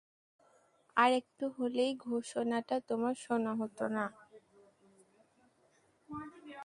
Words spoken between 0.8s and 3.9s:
আরেকটু হলেই ঘোষণাটা তোমার শোনা হতো